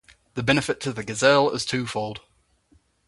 The 0.33 0.41
benefit 0.41 0.79
to 0.79 0.93
the 0.93 1.03
gazelle 1.03 1.51
is 1.51 1.63
twofold. 1.63 2.21